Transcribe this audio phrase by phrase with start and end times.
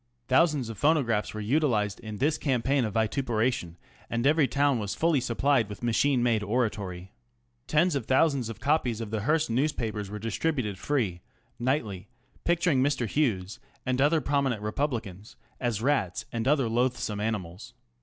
[0.27, 3.77] Thousands of phonographs were utilised in this campaign of vituperation,
[4.09, 7.09] and every town was fully sup plied with machine made orator).^
[7.67, 11.21] Tens of thousands of copies of the Hearst newspapers were distributed free
[11.59, 12.07] nightly
[12.43, 13.07] picturing Mr.
[13.07, 17.75] Hughes and other pro minent Republicans as rats and other loathsome animals.